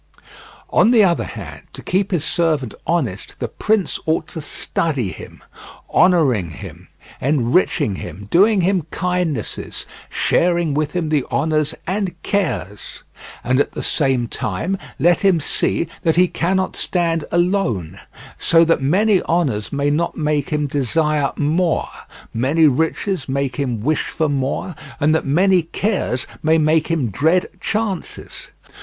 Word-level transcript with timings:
On 0.71 0.89
the 0.89 1.03
other 1.03 1.23
hand, 1.23 1.67
to 1.73 1.83
keep 1.83 2.09
his 2.09 2.25
servant 2.25 2.73
honest 2.87 3.35
the 3.37 3.47
prince 3.47 3.99
ought 4.07 4.25
to 4.29 4.41
study 4.41 5.09
him, 5.11 5.43
honouring 5.93 6.49
him, 6.49 6.87
enriching 7.21 7.97
him, 7.97 8.27
doing 8.31 8.61
him 8.61 8.87
kindnesses, 8.89 9.85
sharing 10.09 10.73
with 10.73 10.93
him 10.93 11.09
the 11.09 11.23
honours 11.25 11.75
and 11.85 12.19
cares; 12.23 13.03
and 13.43 13.59
at 13.59 13.73
the 13.73 13.83
same 13.83 14.27
time 14.27 14.75
let 14.97 15.19
him 15.19 15.39
see 15.39 15.87
that 16.01 16.15
he 16.15 16.27
cannot 16.27 16.75
stand 16.75 17.23
alone, 17.31 17.99
so 18.39 18.65
that 18.65 18.81
many 18.81 19.21
honours 19.21 19.71
may 19.71 19.91
not 19.91 20.17
make 20.17 20.49
him 20.49 20.65
desire 20.65 21.31
more, 21.37 21.87
many 22.33 22.65
riches 22.65 23.29
make 23.29 23.57
him 23.57 23.81
wish 23.81 24.05
for 24.07 24.27
more, 24.29 24.73
and 24.99 25.13
that 25.13 25.27
many 25.27 25.61
cares 25.61 26.25
may 26.41 26.57
make 26.57 26.87
him 26.87 27.11
dread 27.11 27.45
chances. 27.59 28.47